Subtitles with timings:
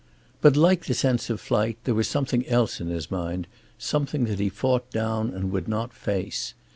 [0.41, 3.45] But, like the sense of flight, there was something else in his mind,
[3.77, 6.55] something that he fought down and would not face.